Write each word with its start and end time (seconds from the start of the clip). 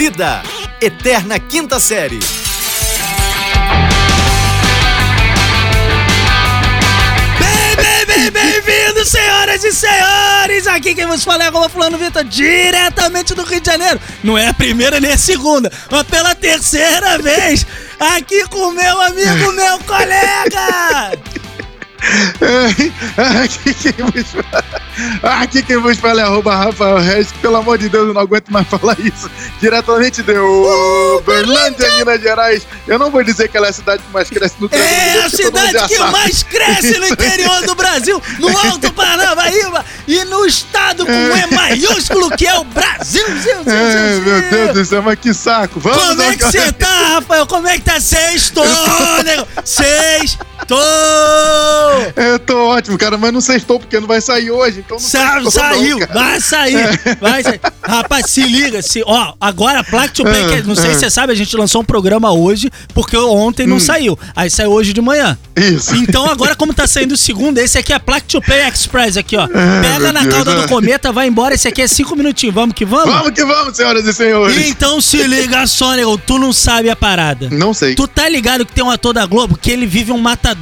Vida, 0.00 0.42
Eterna 0.80 1.38
Quinta 1.38 1.78
Série. 1.78 2.20
Bem, 7.38 7.76
bem, 7.76 8.06
bem, 8.06 8.30
bem-vindos, 8.30 9.10
senhoras 9.10 9.62
e 9.62 9.70
senhores! 9.70 10.66
Aqui 10.68 10.94
quem 10.94 11.04
vos 11.04 11.22
fala 11.22 11.44
é 11.44 11.48
Roma 11.50 11.68
Fulano 11.68 11.98
Vitor, 11.98 12.24
diretamente 12.24 13.34
do 13.34 13.42
Rio 13.42 13.60
de 13.60 13.66
Janeiro. 13.66 14.00
Não 14.24 14.38
é 14.38 14.48
a 14.48 14.54
primeira 14.54 14.98
nem 15.00 15.12
a 15.12 15.18
segunda, 15.18 15.70
mas 15.90 16.04
pela 16.04 16.34
terceira 16.34 17.18
vez, 17.18 17.66
aqui 17.98 18.48
com 18.48 18.70
meu 18.70 19.02
amigo, 19.02 19.52
meu 19.52 19.78
colega! 19.80 21.39
Aqui, 23.42 23.74
quem 23.74 23.92
vos 24.04 24.26
fala, 24.30 24.64
aqui 25.22 25.62
quem 25.62 25.76
vos 25.76 25.98
fala 25.98 26.22
é 26.22 26.24
arroba 26.24 26.56
Rafael 26.56 26.98
Reis. 26.98 27.32
Pelo 27.40 27.56
amor 27.56 27.78
de 27.78 27.88
Deus, 27.88 28.08
eu 28.08 28.14
não 28.14 28.22
aguento 28.22 28.48
mais 28.48 28.66
falar 28.66 28.98
isso. 29.00 29.30
Diretamente 29.60 30.22
de 30.22 30.38
Uberlândia, 30.38 31.90
Minas 31.96 32.20
Gerais. 32.20 32.66
Eu 32.86 32.98
não 32.98 33.10
vou 33.10 33.22
dizer 33.22 33.48
que 33.48 33.56
ela 33.56 33.66
é 33.66 33.70
a 33.70 33.72
cidade 33.72 34.02
que 34.02 34.12
mais 34.12 34.28
cresce 34.28 34.54
no 34.58 34.68
Triângulo 34.68 34.94
É 34.94 35.24
a 35.24 35.30
cidade 35.30 35.88
que 35.88 35.96
sabe. 35.96 36.12
mais 36.12 36.42
cresce 36.42 36.98
no 36.98 37.06
interior 37.06 37.62
do 37.62 37.74
Brasil, 37.74 38.22
no 38.38 38.48
Alto 38.58 38.92
Paranaíba 38.92 39.84
e 40.06 40.24
no 40.24 40.46
estado 40.46 41.04
com 41.04 41.12
E 41.12 41.54
maiúsculo 41.54 42.30
que 42.36 42.46
é 42.46 42.54
o 42.58 42.64
Brasil. 42.64 43.24
É, 43.66 44.20
meu. 44.20 44.50
Deus 44.50 44.72
do 44.74 44.84
céu, 44.84 45.02
mas 45.02 45.18
que 45.18 45.32
saco. 45.32 45.78
Vamos 45.80 46.02
Como 46.02 46.22
é 46.22 46.36
que 46.36 46.44
você 46.44 46.72
tá, 46.72 47.14
Rafael? 47.14 47.46
Como 47.46 47.68
é 47.68 47.76
que 47.76 47.82
tá? 47.82 48.00
Sextou, 48.00 48.64
nego! 49.24 49.46
Sextou! 50.70 52.12
Eu 52.16 52.38
tô 52.38 52.56
ótimo, 52.68 52.96
cara, 52.96 53.16
mas 53.18 53.32
não 53.32 53.40
sextou 53.40 53.78
porque 53.78 53.98
não 53.98 54.06
vai 54.06 54.20
sair 54.20 54.50
hoje, 54.50 54.80
então 54.80 54.96
não 54.96 55.04
Sa 55.04 55.32
sextou, 55.32 55.50
saiu, 55.50 55.98
não, 55.98 56.06
vai 56.06 56.40
sair, 56.40 57.00
vai 57.20 57.42
sair. 57.42 57.60
Rapaz, 57.82 58.26
se 58.30 58.42
liga, 58.42 58.80
se, 58.82 59.02
ó, 59.04 59.34
agora 59.40 59.82
Plaque 59.82 60.14
to 60.14 60.22
Play, 60.22 60.46
que- 60.48 60.68
não 60.68 60.74
sei 60.74 60.94
se 60.94 61.00
você 61.00 61.10
sabe, 61.10 61.32
a 61.32 61.36
gente 61.36 61.56
lançou 61.56 61.82
um 61.82 61.84
programa 61.84 62.32
hoje, 62.32 62.70
porque 62.94 63.16
ontem 63.16 63.66
Hum. 63.66 63.70
não 63.70 63.80
saiu, 63.80 64.18
aí 64.34 64.48
saiu 64.50 64.70
hoje 64.70 64.92
de 64.92 65.00
manhã. 65.00 65.36
Isso. 65.56 65.94
Então 65.96 66.26
agora 66.30 66.54
como 66.54 66.72
tá 66.72 66.86
saindo 66.86 67.12
o 67.12 67.16
segundo, 67.16 67.58
esse 67.58 67.76
aqui 67.78 67.92
é 67.92 67.98
Plaque 67.98 68.26
to 68.26 68.40
Play 68.40 68.66
Express 68.68 69.16
aqui, 69.16 69.36
ó. 69.36 69.46
Pega 69.46 69.98
meu 69.98 70.12
na 70.12 70.20
Deus, 70.20 70.34
cauda 70.34 70.54
do 70.54 70.62
ah. 70.62 70.68
cometa, 70.68 71.12
vai 71.12 71.26
embora, 71.26 71.54
esse 71.54 71.66
aqui 71.68 71.82
é 71.82 71.88
cinco 71.88 72.14
minutinhos, 72.16 72.54
vamos 72.54 72.74
que 72.74 72.84
vamos? 72.84 73.12
Vamos 73.12 73.30
que 73.30 73.44
vamos, 73.44 73.76
senhoras 73.76 74.06
e 74.06 74.12
senhores. 74.12 74.56
Então 74.68 75.00
se 75.00 75.22
liga 75.22 75.66
só, 75.66 75.94
nego, 75.94 76.16
tu 76.18 76.38
não 76.38 76.52
sabe 76.52 76.88
a 76.90 76.96
parada. 76.96 77.48
Não 77.50 77.74
sei. 77.74 77.94
Tu 77.94 78.06
tá 78.06 78.28
ligado 78.28 78.64
que 78.64 78.72
tem 78.72 78.84
um 78.84 78.90
ator 78.90 79.12
da 79.12 79.26
Globo 79.26 79.56
que 79.56 79.70
ele 79.70 79.86
vive 79.86 80.12
um 80.12 80.18
matador 80.18 80.59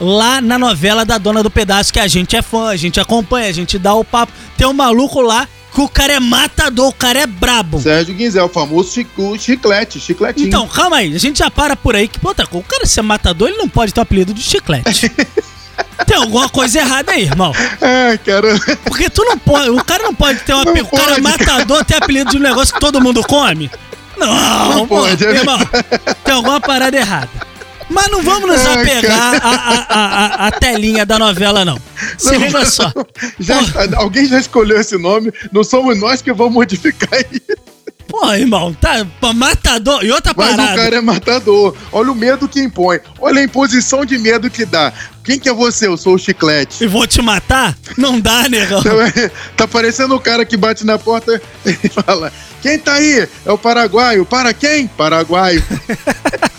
lá 0.00 0.40
na 0.40 0.58
novela 0.58 1.04
da 1.04 1.18
Dona 1.18 1.42
do 1.42 1.50
Pedaço, 1.50 1.92
que 1.92 1.98
a 2.00 2.06
gente 2.06 2.36
é 2.36 2.42
fã, 2.42 2.68
a 2.68 2.76
gente 2.76 3.00
acompanha, 3.00 3.48
a 3.48 3.52
gente 3.52 3.78
dá 3.78 3.94
o 3.94 4.04
papo. 4.04 4.32
Tem 4.56 4.66
um 4.66 4.72
maluco 4.72 5.20
lá 5.20 5.48
que 5.74 5.80
o 5.80 5.88
cara 5.88 6.14
é 6.14 6.20
matador, 6.20 6.88
o 6.88 6.92
cara 6.92 7.18
é 7.20 7.26
brabo. 7.26 7.80
Sérgio 7.80 8.14
Guinzel, 8.14 8.46
o 8.46 8.48
famoso 8.48 8.92
chico- 8.92 9.38
chiclete, 9.38 10.00
chicletinho. 10.00 10.46
Então, 10.48 10.66
calma 10.68 10.96
aí, 10.98 11.14
a 11.14 11.18
gente 11.18 11.38
já 11.40 11.50
para 11.50 11.76
por 11.76 11.94
aí 11.94 12.08
que, 12.08 12.18
pô, 12.18 12.34
tá, 12.34 12.46
o 12.50 12.62
cara 12.62 12.86
ser 12.86 13.02
matador, 13.02 13.48
ele 13.48 13.58
não 13.58 13.68
pode 13.68 13.92
ter 13.92 14.00
o 14.00 14.02
apelido 14.02 14.32
de 14.32 14.42
chiclete. 14.42 15.10
Tem 16.06 16.16
alguma 16.16 16.48
coisa 16.48 16.78
errada 16.78 17.12
aí, 17.12 17.22
irmão. 17.24 17.52
É, 17.80 18.16
cara. 18.18 18.48
Porque 18.84 19.10
tu 19.10 19.22
não 19.24 19.36
pode, 19.38 19.68
o 19.70 19.84
cara 19.84 20.04
não 20.04 20.14
pode 20.14 20.40
ter 20.40 20.54
um 20.54 20.60
apelido, 20.60 20.88
o 20.90 20.96
cara 20.96 21.16
é 21.16 21.20
matador 21.20 21.84
ter 21.84 21.96
apelido 21.96 22.30
de 22.30 22.36
um 22.38 22.40
negócio 22.40 22.72
que 22.72 22.80
todo 22.80 23.00
mundo 23.00 23.22
come. 23.22 23.70
Não, 24.16 24.74
Não 24.74 24.86
pô, 24.86 25.00
pode, 25.00 25.22
é 25.26 25.30
irmão, 25.30 25.58
tem 26.24 26.34
alguma 26.34 26.58
parada 26.60 26.96
errada. 26.96 27.28
Mas 27.88 28.10
não 28.10 28.22
vamos 28.22 28.48
nos 28.50 28.66
Ai, 28.66 28.82
apegar 28.82 29.34
à 29.34 29.48
a, 29.48 29.86
a, 29.88 30.26
a, 30.44 30.46
a 30.48 30.50
telinha 30.52 31.06
da 31.06 31.18
novela, 31.18 31.64
não. 31.64 31.78
Se 32.18 32.32
Não, 32.32 32.40
liga 32.40 32.64
só. 32.66 32.92
Já, 33.38 33.60
alguém 33.96 34.26
já 34.26 34.38
escolheu 34.38 34.80
esse 34.80 34.98
nome, 34.98 35.32
não 35.52 35.62
somos 35.62 35.98
nós 35.98 36.20
que 36.20 36.32
vamos 36.32 36.54
modificar 36.54 37.20
isso. 37.30 37.76
Pô, 38.08 38.32
irmão, 38.32 38.72
tá 38.72 39.06
matador. 39.34 40.04
E 40.04 40.10
outra 40.12 40.32
Mas 40.36 40.50
parada. 40.50 40.72
o 40.72 40.76
cara 40.76 40.96
é 40.96 41.00
matador. 41.00 41.76
Olha 41.90 42.12
o 42.12 42.14
medo 42.14 42.48
que 42.48 42.60
impõe. 42.60 43.00
Olha 43.18 43.40
a 43.40 43.44
imposição 43.44 44.04
de 44.04 44.16
medo 44.16 44.48
que 44.48 44.64
dá. 44.64 44.92
Quem 45.24 45.38
que 45.40 45.48
é 45.48 45.52
você? 45.52 45.88
Eu 45.88 45.96
sou 45.96 46.14
o 46.14 46.18
chiclete. 46.18 46.84
E 46.84 46.86
vou 46.86 47.04
te 47.06 47.20
matar? 47.20 47.76
Não 47.98 48.20
dá, 48.20 48.48
negão. 48.48 48.80
É, 49.16 49.28
tá 49.56 49.66
parecendo 49.66 50.14
o 50.14 50.20
cara 50.20 50.44
que 50.44 50.56
bate 50.56 50.86
na 50.86 50.98
porta 50.98 51.42
e 51.66 51.88
fala: 51.88 52.32
Quem 52.62 52.78
tá 52.78 52.94
aí? 52.94 53.28
É 53.44 53.52
o 53.52 53.58
paraguaio. 53.58 54.24
Para 54.24 54.54
quem? 54.54 54.86
Paraguaio. 54.86 55.62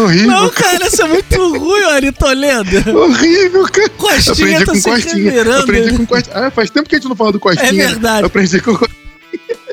Horrível. 0.00 0.26
Não, 0.28 0.50
cara, 0.50 0.86
isso 0.86 1.02
é 1.02 1.06
muito 1.08 1.58
ruim, 1.58 1.84
Ari 1.84 2.12
Toledo. 2.12 2.98
Horrível, 2.98 3.62
cara. 3.70 3.88
Costinha 3.90 4.32
aprendi 4.32 4.64
tá 4.64 4.72
com 4.72 4.78
se 4.78 4.90
Costinha. 4.90 5.14
revirando, 5.14 5.62
Aprendi 5.62 5.96
com 5.96 6.06
Costinha. 6.06 6.36
Ah, 6.36 6.50
faz 6.50 6.70
tempo 6.70 6.88
que 6.88 6.94
a 6.94 6.98
gente 6.98 7.08
não 7.08 7.16
fala 7.16 7.32
do 7.32 7.40
Costinha. 7.40 7.68
É 7.68 7.72
verdade. 7.72 8.22
Eu 8.22 8.26
aprendi 8.26 8.60
com 8.60 8.78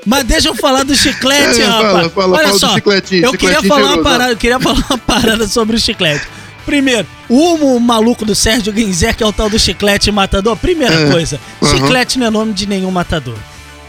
Mas 0.06 0.24
deixa 0.26 0.48
eu 0.50 0.56
falar 0.56 0.84
do 0.84 0.96
chiclete, 0.96 1.62
É, 1.62 1.66
fala, 1.66 1.88
rapaz. 1.88 2.12
fala, 2.14 2.28
Olha 2.36 2.38
fala 2.44 2.54
do 2.54 2.60
só, 2.60 2.74
chicletinho, 2.74 3.26
eu 3.26 3.34
queria 3.34 3.62
falar 3.64 3.80
uma 3.82 3.88
cheiroso, 3.90 4.04
parada, 4.04 4.32
eu 4.32 4.38
queria 4.38 4.60
falar 4.60 4.84
uma 4.90 4.98
parada 4.98 5.48
sobre 5.48 5.76
o 5.76 5.80
chiclete. 5.80 6.26
Primeiro, 6.66 7.06
o 7.30 7.80
maluco 7.80 8.24
do 8.26 8.34
Sérgio 8.34 8.72
Guinzer, 8.72 9.16
que 9.16 9.24
é 9.24 9.26
o 9.26 9.34
tal 9.34 9.50
do 9.50 9.60
chiclete 9.60 10.10
matador. 10.12 10.56
Primeira 10.56 10.94
É, 10.94 11.12
coisa, 11.12 11.40
uhum. 11.62 11.68
chiclete 11.70 12.18
não 12.18 12.28
é 12.28 12.30
nome 12.30 12.54
de 12.54 12.66
nenhum 12.66 12.92
matador. 12.92 13.36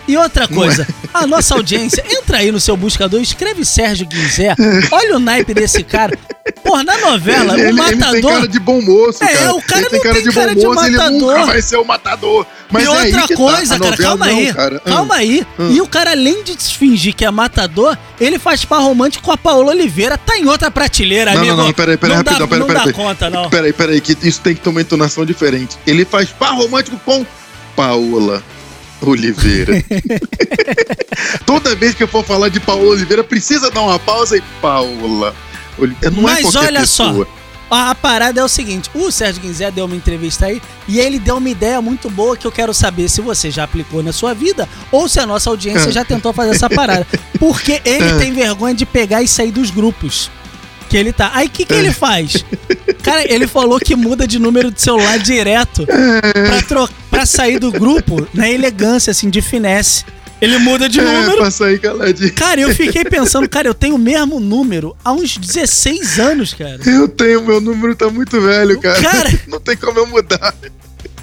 E 0.08 0.16
outra 0.16 0.46
coisa, 0.48 0.86
a 1.14 1.26
nossa 1.26 1.54
audiência, 1.54 2.04
entra 2.10 2.38
aí 2.38 2.50
no 2.50 2.58
seu 2.60 2.76
buscador, 2.76 3.20
escreve 3.20 3.64
Sérgio 3.64 4.06
Guinzer, 4.06 4.54
olha 4.90 5.16
o 5.16 5.18
naipe 5.20 5.54
desse 5.54 5.82
cara. 5.84 6.18
Porra, 6.62 6.82
na 6.84 6.98
novela, 6.98 7.54
ele, 7.54 7.62
o 7.62 7.68
ele- 7.68 7.80
ele 7.80 7.88
tem 7.90 7.98
matador. 7.98 8.32
cara 8.32 8.48
de 8.48 8.58
bom 8.58 8.80
moço, 8.82 9.22
É, 9.24 9.28
cara. 9.28 9.54
o 9.54 9.62
cara 9.62 9.80
ele 9.82 9.88
tem 9.90 10.00
cara 10.02 10.14
tem 10.14 10.24
de 10.24 10.32
cara 10.32 10.54
bom 10.54 10.60
de 10.60 10.66
moço, 10.66 10.86
ele 10.86 10.96
matador. 10.96 11.20
nunca 11.34 11.46
vai 11.46 11.62
ser 11.62 11.76
o 11.76 11.84
matador. 11.84 12.46
Mas 12.70 12.82
e 12.82 12.86
é 12.86 12.90
outra 12.90 13.28
tá. 13.28 13.36
coisa, 13.36 13.74
A 13.76 13.78
cara, 13.78 13.96
calma 13.96 14.26
não, 14.26 14.36
aí. 14.38 14.52
cara. 14.52 14.82
Ah. 14.84 14.90
Calma 14.90 15.14
aí. 15.14 15.46
E 15.70 15.80
o 15.80 15.86
cara, 15.86 16.10
além 16.10 16.42
de 16.42 16.56
fingir 16.56 17.14
que 17.14 17.24
é 17.24 17.30
matador, 17.30 17.96
ele 18.20 18.38
faz 18.38 18.64
par 18.64 18.80
romântico 18.80 19.24
com 19.24 19.30
a 19.32 19.36
Paola 19.38 19.70
Oliveira. 19.70 20.18
Tá 20.18 20.36
em 20.36 20.46
outra 20.46 20.70
prateleira, 20.70 21.32
Não, 21.32 21.38
amigo. 21.40 21.56
não, 21.56 21.64
não, 21.66 21.72
peraí, 21.72 21.96
peraí, 21.96 22.16
não 22.16 22.24
dá, 22.24 22.30
rapidão, 22.32 22.48
peraí, 22.48 22.60
não 22.60 22.66
peraí. 22.66 22.86
dá 22.86 22.92
conta, 22.92 23.30
não. 23.30 23.48
Peraí, 23.50 23.72
peraí, 23.72 24.00
que 24.00 24.16
isso 24.26 24.40
tem 24.40 24.54
que 24.54 24.60
ter 24.60 24.68
uma 24.70 24.80
entonação 24.80 25.24
diferente. 25.24 25.76
Ele 25.86 26.04
faz 26.04 26.28
par 26.30 26.52
romântico 26.54 26.98
com 27.04 27.24
Paola 27.76 28.42
Oliveira. 29.10 29.84
Toda 31.46 31.74
vez 31.74 31.94
que 31.94 32.02
eu 32.02 32.08
for 32.08 32.24
falar 32.24 32.48
de 32.48 32.60
Paola 32.60 32.90
Oliveira, 32.90 33.24
precisa 33.24 33.70
dar 33.70 33.82
uma 33.82 33.98
pausa 33.98 34.36
e 34.36 34.42
Oliveira. 35.78 36.10
Não 36.10 36.28
é 36.28 36.32
Mas 36.34 36.42
qualquer 36.42 36.68
olha 36.68 36.86
só. 36.86 37.08
pessoa. 37.08 37.28
A, 37.70 37.90
a 37.90 37.94
parada 37.94 38.40
é 38.40 38.44
o 38.44 38.48
seguinte: 38.48 38.90
o 38.94 39.10
Sérgio 39.10 39.42
Guinzé 39.42 39.70
deu 39.70 39.86
uma 39.86 39.96
entrevista 39.96 40.46
aí 40.46 40.60
e 40.86 41.00
ele 41.00 41.18
deu 41.18 41.36
uma 41.36 41.48
ideia 41.48 41.80
muito 41.80 42.08
boa 42.10 42.36
que 42.36 42.46
eu 42.46 42.52
quero 42.52 42.72
saber 42.74 43.08
se 43.08 43.20
você 43.20 43.50
já 43.50 43.64
aplicou 43.64 44.02
na 44.02 44.12
sua 44.12 44.34
vida 44.34 44.68
ou 44.92 45.08
se 45.08 45.18
a 45.18 45.26
nossa 45.26 45.50
audiência 45.50 45.90
já 45.90 46.04
tentou 46.04 46.32
fazer 46.32 46.50
essa 46.50 46.70
parada. 46.70 47.06
Porque 47.38 47.80
ele 47.84 48.14
tem 48.18 48.32
vergonha 48.32 48.74
de 48.74 48.86
pegar 48.86 49.22
e 49.22 49.28
sair 49.28 49.50
dos 49.50 49.70
grupos. 49.70 50.30
Que 50.88 50.96
ele 50.96 51.12
tá. 51.12 51.32
Aí 51.34 51.46
o 51.46 51.50
que, 51.50 51.64
que 51.64 51.74
ele 51.74 51.90
faz? 51.92 52.44
Cara, 53.02 53.24
ele 53.32 53.46
falou 53.46 53.80
que 53.80 53.96
muda 53.96 54.26
de 54.26 54.38
número 54.38 54.70
de 54.70 54.80
celular 54.80 55.18
direto 55.18 55.84
pra, 55.86 56.62
tro 56.62 56.88
pra 57.24 57.26
sair 57.26 57.58
do 57.58 57.72
grupo 57.72 58.26
na 58.34 58.48
elegância, 58.48 59.10
assim, 59.10 59.30
de 59.30 59.40
finesse. 59.40 60.04
Ele 60.40 60.58
muda 60.58 60.88
de 60.88 61.00
É, 61.00 61.02
número. 61.04 61.38
pra 61.38 61.50
sair 61.50 61.78
caladinho. 61.80 62.32
Cara, 62.34 62.60
eu 62.60 62.74
fiquei 62.74 63.04
pensando, 63.04 63.48
cara, 63.48 63.66
eu 63.66 63.72
tenho 63.74 63.94
o 63.94 63.98
mesmo 63.98 64.38
número 64.38 64.94
há 65.02 65.12
uns 65.12 65.38
16 65.38 66.18
anos, 66.18 66.52
cara. 66.52 66.78
Eu 66.84 67.08
tenho, 67.08 67.42
meu 67.42 67.60
número 67.60 67.94
tá 67.96 68.10
muito 68.10 68.38
velho, 68.40 68.78
cara. 68.78 69.00
Cara- 69.00 69.40
Não 69.48 69.58
tem 69.60 69.76
como 69.76 69.98
eu 69.98 70.06
mudar. 70.06 70.54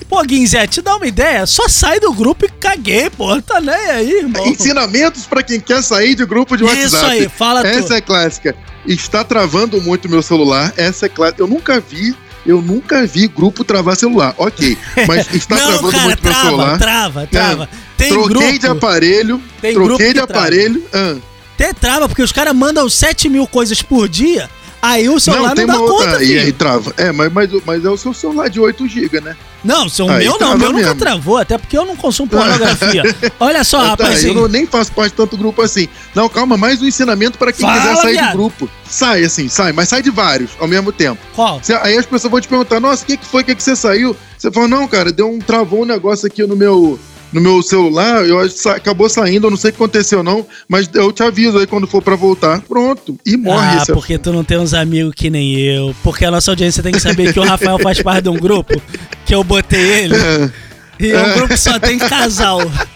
Pô, 0.09 0.22
Guinzé, 0.23 0.66
te 0.67 0.81
dá 0.81 0.95
uma 0.95 1.06
ideia? 1.07 1.45
Só 1.45 1.69
sai 1.69 2.00
do 2.00 2.12
grupo 2.13 2.45
e 2.45 2.50
caguei, 2.50 3.09
pô. 3.09 3.39
Tá 3.41 3.62
nem 3.62 3.73
aí, 3.75 4.12
irmão. 4.19 4.45
Ensinamentos 4.47 5.25
pra 5.25 5.41
quem 5.44 5.59
quer 5.59 5.81
sair 5.83 6.16
de 6.16 6.25
grupo 6.25 6.57
de 6.57 6.63
Isso 6.66 6.95
WhatsApp. 6.95 7.06
aí, 7.13 7.29
fala 7.29 7.66
Essa 7.66 7.88
tu. 7.88 7.94
é 7.94 8.01
clássica. 8.01 8.56
Está 8.88 9.23
travando 9.23 9.79
muito 9.81 10.09
meu 10.09 10.22
celular. 10.22 10.73
Essa 10.75 11.06
é 11.06 11.09
clássica. 11.09 11.41
Eu 11.44 11.47
nunca 11.47 11.79
vi, 11.79 12.13
eu 12.46 12.62
nunca 12.62 13.06
vi 13.06 13.28
grupo 13.28 13.63
travar 13.63 13.96
celular. 13.96 14.34
Ok, 14.38 14.78
mas 15.07 15.28
está 15.34 15.56
Não, 15.56 15.68
travando 15.68 15.91
cara, 15.91 16.03
muito 16.03 16.24
meu 16.24 16.31
trava, 16.31 16.46
celular. 16.50 16.78
trava, 16.78 17.28
trava. 17.28 17.69
Tem 17.97 18.09
Troquei 18.09 18.29
grupo, 18.36 18.60
de 18.60 18.68
aparelho. 18.68 19.42
Tem 19.62 19.74
troquei 19.74 20.07
que 20.07 20.13
de 20.13 20.19
aparelho. 20.19 20.83
ah. 20.94 21.16
até 21.56 21.74
trava, 21.74 22.07
porque 22.10 22.24
os 22.24 22.31
caras 22.31 22.56
mandam 22.56 22.89
7 22.89 23.30
mil 23.30 23.45
coisas 23.45 23.81
por 23.81 24.10
dia, 24.10 24.50
aí 24.81 25.07
o 25.07 25.19
celular 25.19 25.50
não, 25.50 25.56
tem 25.56 25.68
dá 25.68 25.74
uma 25.75 25.81
outra. 25.81 26.12
conta, 26.13 26.24
e 26.24 26.33
aí 26.38 26.39
filho. 26.45 26.54
trava. 26.54 26.94
É, 26.98 27.12
mas, 27.12 27.31
mas, 27.31 27.50
mas 27.66 27.86
é 27.86 27.89
o 27.89 27.98
seu 27.98 28.13
celular 28.13 28.50
de 28.50 28.60
8 28.60 28.88
GB, 28.88 29.21
né? 29.21 29.36
Não, 29.63 29.88
se 29.88 30.02
o 30.02 30.10
Aí 30.10 30.24
meu 30.24 30.31
não, 30.31 30.36
o 30.36 30.38
trava 30.40 30.58
meu 30.58 30.68
nunca 30.72 30.86
mesmo. 30.86 30.96
travou, 31.00 31.38
até 31.38 31.58
porque 31.58 31.78
eu 31.78 31.86
não 31.86 31.96
consumo 31.96 32.28
pornografia. 32.31 33.04
Olha 33.40 33.63
só, 33.63 33.80
tá, 33.81 33.88
rapazinho. 34.06 34.31
eu 34.31 34.42
não, 34.42 34.48
nem 34.48 34.66
faço 34.66 34.92
parte 34.92 35.12
de 35.12 35.18
tanto 35.18 35.38
grupo 35.38 35.62
assim. 35.62 35.88
Não, 36.16 36.28
calma, 36.28 36.58
mais 36.58 36.81
um 36.81 36.86
ensinamento 36.86 37.38
para 37.38 37.52
quem 37.54 37.66
Fala, 37.66 37.80
quiser 37.80 37.96
sair 38.02 38.12
viado. 38.13 38.31
do 38.31 38.38
grupo. 38.38 38.69
Sai, 38.90 39.24
assim, 39.24 39.48
sai, 39.48 39.72
mas 39.72 39.88
sai 39.90 40.02
de 40.02 40.10
vários 40.10 40.50
ao 40.60 40.68
mesmo 40.68 40.92
tempo. 40.92 41.22
Qual? 41.36 41.60
Você- 41.62 41.74
aí 41.75 41.98
as 41.98 42.06
pessoas 42.06 42.31
vão 42.31 42.42
te 42.42 42.48
perguntar, 42.48 42.80
nossa, 42.80 43.04
o 43.04 43.06
que, 43.08 43.18
que 43.18 43.25
foi? 43.25 43.42
O 43.44 43.46
que, 43.46 43.56
que 43.56 43.63
você 43.63 43.75
saiu? 43.75 44.16
Você 44.38 44.52
fala, 44.52 44.68
não, 44.68 44.88
cara, 44.88 45.12
deu 45.12 45.30
um 45.31 45.40
travou 45.40 45.84
um 45.84 45.86
negócio 45.86 46.25
aqui 46.28 46.46
no 46.46 46.56
meu. 46.56 47.00
No 47.31 47.39
meu 47.39 47.62
celular, 47.63 48.25
eu 48.25 48.39
acho 48.39 48.56
que 48.56 48.69
acabou 48.69 49.07
saindo, 49.07 49.48
eu 49.48 49.51
não 49.51 49.57
sei 49.57 49.69
o 49.69 49.74
que 49.74 49.78
aconteceu, 49.78 50.22
não, 50.22 50.45
mas 50.68 50.89
eu 50.94 51.12
te 51.12 51.24
aviso 51.24 51.57
aí 51.57 51.66
quando 51.66 51.88
for 51.88 52.01
pra 52.01 52.16
voltar. 52.16 52.62
Pronto. 52.62 53.18
E 53.25 53.38
morre 53.38 53.78
ah, 53.80 53.86
porque 53.94 54.18
tu 54.18 54.33
não 54.33 54.44
tem 54.44 54.57
uns 54.57 54.74
amigos 54.74 55.13
que 55.16 55.30
nem 55.30 55.57
eu. 55.60 55.95
Porque 56.04 56.25
a 56.25 56.31
nossa 56.31 56.51
audiência 56.51 56.83
tem 56.83 56.92
que 56.92 57.00
saber 57.00 57.33
que 57.33 57.39
o 57.39 57.44
Rafael 57.44 57.80
faz 57.80 58.01
parte 58.01 58.24
de 58.24 58.30
um 58.30 58.38
grupo 58.38 58.81
que 59.25 59.33
eu 59.33 59.44
botei 59.44 60.04
ele. 60.04 60.16
E 61.01 61.10
é 61.10 61.19
um 61.19 61.33
grupo 61.33 61.48
que 61.48 61.57
só 61.57 61.80
tem 61.80 61.98
casal. 61.98 62.60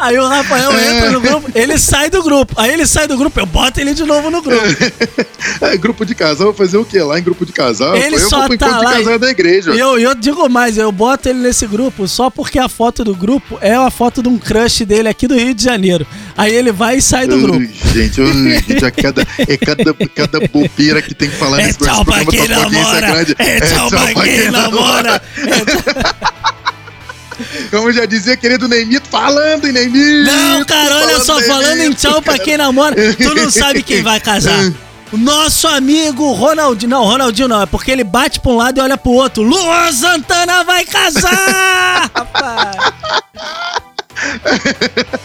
Aí 0.00 0.18
o 0.18 0.26
Rafael 0.26 0.72
entra 0.72 1.10
no 1.10 1.20
grupo, 1.20 1.50
ele 1.54 1.76
sai 1.78 2.08
do 2.08 2.22
grupo. 2.22 2.54
Aí 2.56 2.72
ele 2.72 2.86
sai 2.86 3.06
do 3.06 3.16
grupo, 3.16 3.38
eu 3.38 3.46
boto 3.46 3.80
ele 3.80 3.92
de 3.94 4.02
novo 4.04 4.30
no 4.30 4.40
grupo. 4.42 4.60
É, 5.62 5.76
grupo 5.76 6.04
de 6.06 6.14
casal, 6.14 6.46
vou 6.48 6.54
fazer 6.54 6.76
o 6.76 6.84
quê? 6.84 7.02
Lá 7.02 7.18
em 7.18 7.22
grupo 7.22 7.44
de 7.46 7.52
casal? 7.52 7.96
Ele 7.96 8.16
eu 8.16 8.20
só 8.20 8.40
vou 8.40 8.48
pro 8.48 8.58
tá 8.58 8.66
encontro 8.66 8.84
lá 8.84 8.92
de 8.92 8.98
casal 8.98 9.14
e- 9.14 9.18
da 9.18 9.30
igreja. 9.30 9.74
E 9.74 9.78
eu, 9.78 9.98
eu 9.98 10.14
digo 10.14 10.48
mais, 10.48 10.76
eu 10.78 10.90
boto 10.92 11.28
ele 11.28 11.38
nesse 11.38 11.66
grupo 11.66 12.06
só 12.06 12.28
porque 12.30 12.58
a 12.58 12.68
foto 12.68 13.04
do 13.04 13.14
grupo 13.14 13.58
é 13.60 13.74
a 13.74 13.90
foto 13.90 14.22
de 14.22 14.28
um 14.28 14.38
crush 14.38 14.84
dele 14.84 15.08
aqui 15.08 15.26
do 15.26 15.34
Rio 15.34 15.54
de 15.54 15.62
Janeiro. 15.64 16.06
Aí 16.36 16.54
ele 16.54 16.72
vai 16.72 16.96
e 16.98 17.02
sai 17.02 17.26
do 17.26 17.38
grupo. 17.38 17.58
Gente, 17.58 18.22
gente, 18.22 18.84
é 18.84 18.90
cada, 18.92 19.26
é 19.38 19.56
cada, 19.56 19.94
cada 20.14 20.40
bobeira 20.48 21.00
que 21.02 21.14
tem 21.14 21.28
que 21.30 21.36
falar 21.36 21.60
É 21.60 21.66
nesse 21.66 21.78
tchau 21.78 22.04
programa 22.04 22.30
quem 22.30 22.46
pra 22.46 22.56
audiência 22.56 22.92
namora! 23.00 23.12
grande. 23.12 23.36
É 23.38 23.60
tchau 23.60 23.88
pra 23.90 24.14
quem 24.14 24.50
namora! 24.50 25.22
É 25.36 26.29
Como 27.70 27.92
já 27.92 28.04
dizia 28.06 28.36
querido 28.36 28.68
Neymito, 28.68 29.08
falando 29.08 29.66
em 29.66 29.72
Neymito! 29.72 30.30
Não, 30.30 30.64
cara, 30.64 30.96
olha 30.96 31.20
só, 31.20 31.40
falando 31.42 31.80
em 31.80 31.92
tchau 31.92 32.20
pra 32.22 32.38
quem 32.38 32.56
namora, 32.56 32.96
tu 33.14 33.34
não 33.34 33.50
sabe 33.50 33.82
quem 33.82 34.02
vai 34.02 34.20
casar. 34.20 34.70
O 35.12 35.16
Nosso 35.16 35.66
amigo 35.66 36.30
Ronaldinho. 36.34 36.88
Não, 36.90 37.04
Ronaldinho 37.04 37.48
não, 37.48 37.62
é 37.62 37.66
porque 37.66 37.90
ele 37.90 38.04
bate 38.04 38.38
pra 38.38 38.52
um 38.52 38.56
lado 38.56 38.78
e 38.78 38.80
olha 38.80 38.96
pro 38.96 39.10
outro. 39.10 39.42
Luan 39.42 39.90
Santana 39.90 40.62
vai 40.62 40.84
casar! 40.84 42.08
Rapaz! 42.14 42.76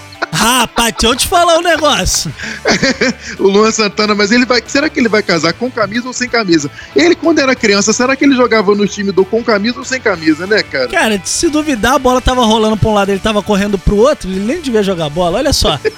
Rapaz, 0.46 0.94
deixa 1.00 1.08
eu 1.08 1.16
te 1.18 1.28
falar 1.28 1.58
um 1.58 1.62
negócio. 1.62 2.32
O 3.40 3.48
Luan 3.50 3.72
Santana, 3.72 4.14
mas 4.14 4.32
ele 4.32 4.46
vai. 4.46 4.62
Será 4.66 4.88
que 4.90 5.00
ele 5.00 5.10
vai 5.10 5.24
casar 5.24 5.54
com 5.54 5.70
camisa 5.72 6.08
ou 6.08 6.14
sem 6.14 6.30
camisa? 6.30 6.70
Ele, 6.96 7.16
quando 7.16 7.40
era 7.40 7.56
criança, 7.56 7.92
será 7.92 8.16
que 8.16 8.24
ele 8.24 8.36
jogava 8.36 8.74
no 8.76 8.88
time 8.88 9.12
do 9.12 9.26
com 9.26 9.44
camisa 9.44 9.80
ou 9.80 9.86
sem 9.86 10.00
camisa, 10.00 10.46
né, 10.48 10.62
cara? 10.64 10.88
Cara, 10.88 11.22
se 11.26 11.50
duvidar, 11.50 11.94
a 11.96 12.00
bola 12.00 12.22
tava 12.22 12.44
rolando 12.46 12.78
pra 12.78 12.90
um 12.90 12.94
lado, 12.94 13.10
ele 13.10 13.20
tava 13.20 13.42
correndo 13.42 13.78
pro 13.78 13.98
outro, 13.98 14.30
ele 14.30 14.40
nem 14.40 14.62
devia 14.62 14.84
jogar 14.84 15.10
bola, 15.10 15.38
olha 15.40 15.52
só. 15.54 15.80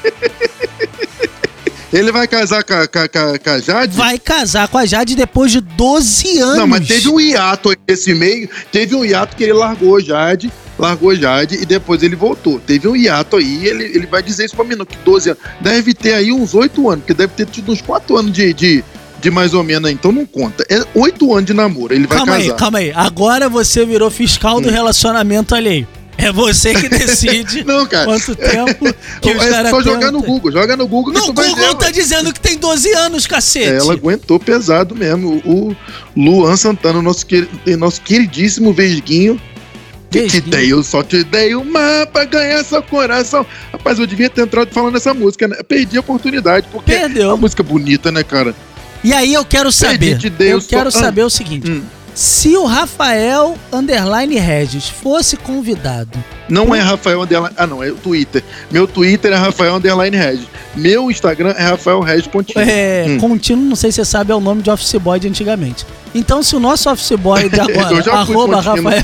Ele 1.92 2.12
vai 2.12 2.28
casar 2.28 2.64
com 2.66 2.74
a, 2.74 2.86
com 2.86 3.00
a- 3.00 3.08
com 3.08 3.50
a- 3.50 3.54
a 3.54 3.60
Jade? 3.60 3.96
Vai 3.96 4.20
casar 4.20 4.68
com 4.68 4.78
a 4.78 4.86
Jade 4.86 5.16
depois 5.16 5.54
de 5.54 5.62
12 5.62 6.38
anos. 6.40 6.58
Não, 6.58 6.68
mas 6.68 6.86
teve 6.86 7.08
um 7.08 7.18
hiato 7.18 7.74
esse 7.88 8.14
meio. 8.14 8.50
Teve 8.74 8.94
um 8.94 9.06
hiato 9.06 9.38
que 9.38 9.44
ele 9.46 9.54
largou 9.54 9.98
Jade, 10.02 10.52
largou 10.78 11.16
Jade 11.16 11.56
e 11.56 11.66
depois 11.66 12.04
ele 12.04 12.16
voltou. 12.16 12.60
Teve 12.60 12.88
um 12.88 12.96
hiato 12.96 13.38
aí, 13.38 13.68
ele, 13.68 13.84
ele 13.86 14.06
vai 14.06 14.22
dizer 14.22 14.46
isso 14.46 14.56
pra 14.56 14.66
mim, 14.66 14.76
não, 14.76 14.86
que 14.86 14.98
12 14.98 15.32
anos. 15.32 15.42
Deve 15.60 15.94
ter 15.94 16.14
aí 16.14 16.32
uns 16.32 16.54
8 16.54 16.90
anos, 16.90 17.00
porque 17.02 17.14
deve 17.14 17.34
ter 17.34 17.46
tido 17.46 17.72
uns 17.72 17.82
4 17.82 18.18
anos 18.18 18.32
de, 18.32 18.54
de, 18.54 18.84
de 19.20 19.32
mais 19.32 19.54
ou 19.54 19.64
menos 19.64 19.88
aí, 19.90 19.94
então 19.94 20.12
não 20.12 20.26
conta. 20.26 20.66
É 20.70 20.84
8 20.94 21.34
anos 21.34 21.46
de 21.46 21.54
namoro, 21.54 21.94
ele 21.94 22.08
vai 22.08 22.18
calma 22.18 22.34
casar. 22.34 22.48
Hum. 22.48 22.52
aí, 22.52 22.58
calma 22.58 22.78
aí. 22.80 22.92
Agora 22.96 23.50
você 23.50 23.86
virou 23.86 24.10
fiscal 24.10 24.62
do 24.62 24.70
relacionamento 24.70 25.56
alheio. 25.56 25.88
É 26.18 26.32
você 26.32 26.74
que 26.74 26.90
decide 26.90 27.64
Não, 27.64 27.86
cara. 27.86 28.06
quanto 28.06 28.36
tempo 28.36 28.94
que 29.22 29.32
os 29.32 29.46
é 29.46 29.50
caras 29.50 29.70
só 29.70 29.82
jogar 29.82 30.12
no. 30.12 30.22
Google, 30.22 30.52
joga 30.52 30.76
no 30.76 30.88
Google 30.88 31.14
No 31.14 31.32
Google 31.32 31.76
tá 31.76 31.92
dizendo 31.92 32.34
que 32.34 32.40
tem 32.40 32.58
12 32.58 32.92
anos, 32.94 33.28
cacete. 33.28 33.70
É, 33.70 33.78
Ela 33.78 33.94
aguentou 33.94 34.40
pesado 34.40 34.96
mesmo. 34.96 35.42
O 35.46 35.76
Luan 36.16 36.58
Santana, 36.58 37.02
nosso, 37.02 37.26
nosso 37.78 38.02
queridíssimo 38.02 38.74
Vesguinho. 38.74 39.40
Que 40.10 40.28
te 40.28 40.42
dei, 40.42 40.72
eu 40.72 40.82
só 40.84 41.04
te 41.04 41.24
dei 41.24 41.54
uma 41.54 42.08
pra 42.12 42.24
ganhar 42.26 42.64
seu 42.64 42.82
coração. 42.82 43.46
Rapaz, 43.72 44.00
eu 44.00 44.08
devia 44.08 44.30
ter 44.30 44.42
entrado 44.42 44.72
falando 44.72 44.96
essa 44.96 45.14
música, 45.14 45.48
né? 45.48 45.58
Perdi 45.68 45.98
a 45.98 46.00
oportunidade, 46.00 46.68
porque 46.72 46.92
Perdeu. 46.94 47.24
é 47.24 47.28
uma 47.28 47.38
música 47.38 47.62
bonita, 47.62 48.12
né, 48.12 48.24
cara? 48.24 48.56
E 49.04 49.14
aí 49.14 49.34
eu 49.34 49.44
quero 49.46 49.72
saber. 49.72 50.18
te 50.18 50.30
dei, 50.30 50.50
eu 50.50 50.58
eu 50.58 50.62
só- 50.62 50.70
quero 50.70 50.90
ah. 50.90 50.92
saber 50.92 51.24
o 51.24 51.30
seguinte. 51.30 51.70
Hum. 51.70 51.84
Se 52.18 52.58
o 52.58 52.66
Rafael 52.66 53.56
Underline 53.72 54.40
Regis 54.40 54.90
fosse 54.90 55.38
convidado. 55.38 56.18
Não 56.50 56.74
é 56.74 56.80
Rafael 56.80 57.22
Underline. 57.22 57.54
Ah, 57.56 57.68
não, 57.68 57.84
é 57.84 57.92
o 57.92 57.96
Twitter. 57.96 58.44
Meu 58.72 58.88
Twitter 58.88 59.32
é 59.32 59.36
Rafael 59.36 59.76
Underline 59.76 60.18
Regis. 60.18 60.48
Meu 60.76 61.12
Instagram 61.12 61.54
é 61.56 61.62
Rafael 61.62 62.00
Regis 62.00 62.26
Pontinho. 62.26 62.60
É, 62.60 63.06
Hum. 63.08 63.20
contínuo, 63.20 63.64
não 63.66 63.76
sei 63.76 63.92
se 63.92 63.98
você 63.98 64.06
sabe, 64.06 64.32
é 64.32 64.36
o 64.36 64.40
nome 64.40 64.64
de 64.64 64.72
office 64.72 64.96
boy 64.96 65.20
de 65.20 65.28
antigamente. 65.28 65.86
Então, 66.16 66.42
se 66.42 66.56
o 66.56 66.60
nosso 66.60 66.90
office 66.90 67.16
boy 67.20 67.48
de 67.50 67.60
agora, 67.62 67.94
Eu 67.94 68.02
já 68.02 68.26
fui 68.26 68.34
arroba 68.34 68.64
contínuo. 68.64 68.92
Rafael. 68.92 69.04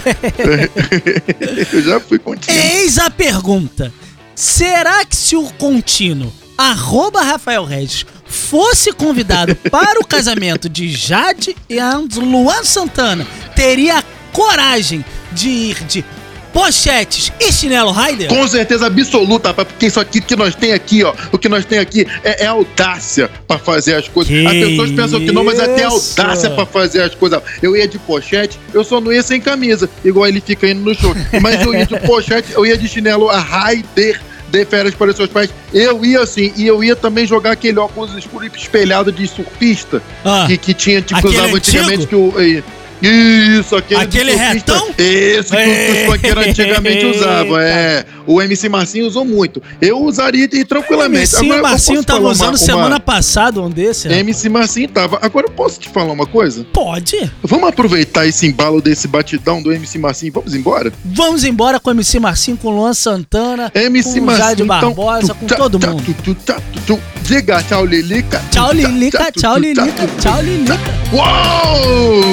eu 1.71 1.81
já 1.83 1.99
fui 1.99 2.17
contigo. 2.17 2.51
Eis 2.51 2.97
a 2.97 3.11
pergunta: 3.11 3.93
será 4.33 5.05
que 5.05 5.15
se 5.15 5.35
o 5.35 5.43
contínuo, 5.59 6.33
arroba 6.57 7.21
Rafael 7.21 7.63
Regis, 7.63 8.07
fosse 8.53 8.93
convidado 8.93 9.55
para 9.71 9.99
o 9.99 10.05
casamento 10.05 10.69
de 10.69 10.87
Jade 10.87 11.57
e 11.67 11.79
Luan 12.19 12.63
Santana, 12.63 13.25
teria 13.55 14.03
coragem 14.31 15.03
de 15.31 15.49
ir 15.49 15.83
de 15.85 16.05
pochetes 16.53 17.33
e 17.39 17.51
chinelo 17.51 17.89
Raider? 17.89 18.29
Com 18.29 18.47
certeza 18.47 18.85
absoluta, 18.85 19.47
rapaz, 19.47 19.69
porque 19.69 19.87
isso 19.87 19.99
aqui 19.99 20.21
que 20.21 20.35
nós 20.35 20.53
tem 20.53 20.71
aqui, 20.71 21.03
ó, 21.03 21.15
o 21.31 21.37
que 21.39 21.49
nós 21.49 21.65
tem 21.65 21.79
aqui 21.79 22.05
é, 22.23 22.43
é 22.43 22.45
audácia 22.45 23.27
pra 23.47 23.57
fazer 23.57 23.95
as 23.95 24.07
coisas. 24.07 24.31
Que 24.31 24.45
as 24.45 24.53
pessoas 24.53 24.91
pensam 24.91 25.19
que 25.19 25.31
não, 25.31 25.43
mas 25.43 25.57
é 25.57 25.67
ter 25.69 25.87
isso? 25.87 26.21
audácia 26.21 26.51
pra 26.51 26.67
fazer 26.67 27.01
as 27.01 27.15
coisas. 27.15 27.41
Eu 27.59 27.75
ia 27.75 27.87
de 27.87 27.97
pochete, 27.97 28.59
eu 28.71 28.83
só 28.83 29.01
não 29.01 29.11
ia 29.11 29.23
sem 29.23 29.41
camisa, 29.41 29.89
igual 30.05 30.27
ele 30.27 30.39
fica 30.39 30.69
indo 30.69 30.81
no 30.81 30.93
show. 30.93 31.15
Mas 31.41 31.59
eu 31.59 31.73
ia 31.73 31.87
de 31.87 31.99
pochete, 32.01 32.53
eu 32.53 32.63
ia 32.63 32.77
de 32.77 32.87
chinelo 32.87 33.31
a 33.31 33.39
Raider. 33.39 34.21
De 34.53 34.63
férias 34.65 34.93
para 34.93 35.09
os 35.09 35.15
seus 35.17 35.29
pais, 35.29 35.49
eu 35.73 36.05
ia 36.05 36.21
assim, 36.21 36.53
e 36.55 36.67
eu 36.67 36.83
ia 36.83 36.95
também 36.95 37.25
jogar 37.25 37.53
aquele 37.53 37.79
óculos 37.79 38.15
escuro 38.15 38.45
espelhado 38.45 39.11
de 39.11 39.27
surfista 39.27 39.99
Ah, 40.23 40.45
que, 40.47 40.57
que 40.59 40.73
tinha, 40.75 41.01
tipo, 41.01 41.17
Aquele 41.17 41.35
usava 41.35 41.57
antigamente 41.57 42.05
que 42.05 42.15
o. 42.15 42.31
Isso, 43.05 43.75
aquele. 43.75 43.99
Aquele 44.01 44.35
retão? 44.35 44.89
Esse 44.97 45.49
que 45.51 45.57
os- 45.57 45.99
os 45.99 46.05
funkeiros 46.15 46.47
antigamente 46.47 47.05
usavam. 47.05 47.57
É. 47.59 48.05
O 48.25 48.41
MC 48.41 48.69
Marcinho 48.69 49.05
usou 49.05 49.25
muito. 49.25 49.61
Eu 49.81 50.01
usaria 50.01 50.47
e 50.53 50.61
o 50.61 50.65
tranquilamente. 50.65 51.29
Marcinho, 51.33 51.53
Agora, 51.53 51.69
Marcinho 51.71 52.03
tava 52.05 52.29
usando 52.29 52.49
uma- 52.51 52.57
semana 52.57 52.87
uma- 52.95 52.99
passada 53.01 53.61
um 53.61 53.69
desse. 53.69 54.07
rapaz. 54.07 54.21
MC 54.21 54.47
Marcinho 54.49 54.87
tava. 54.87 55.19
Agora 55.21 55.47
eu 55.47 55.51
posso 55.51 55.77
te 55.79 55.89
falar 55.89 56.13
uma 56.13 56.25
coisa? 56.25 56.65
Pode. 56.71 57.29
Vamos 57.43 57.67
aproveitar 57.67 58.25
esse 58.25 58.47
embalo 58.47 58.81
desse 58.81 59.07
batidão 59.09 59.61
do 59.61 59.73
MC 59.73 59.97
Marcinho 59.97 60.29
e 60.29 60.31
vamos 60.31 60.55
embora? 60.55 60.93
Vamos 61.03 61.43
embora 61.43 61.81
com 61.81 61.89
o 61.89 61.93
MC 61.93 62.19
Marcinho, 62.21 62.55
com 62.55 62.69
o 62.69 62.71
Luan 62.77 62.93
Santana, 62.93 63.69
MC 63.75 64.13
com 64.13 64.19
o 64.19 64.25
Marcinho. 64.27 64.47
Jade 64.47 64.63
então, 64.63 64.67
Barbosa, 64.93 65.27
tu, 65.27 65.35
com 65.35 65.45
tchá, 65.45 65.55
todo 65.57 65.77
tchá, 65.79 65.89
mundo. 65.91 66.15
tu, 66.23 66.33
tu, 66.35 66.55
tu. 66.87 66.99
Diga 67.23 67.61
tchau, 67.63 67.85
Lilica. 67.85 68.41
Tchau, 68.51 68.67
tchá, 68.69 68.73
Lilica, 68.73 69.31
tchau, 69.31 69.57
Lilica, 69.57 70.07
tchau, 70.19 70.41
Lilica. 70.41 70.77
tchá. 70.77 72.32